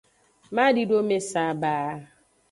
[0.55, 1.75] Madidome saba.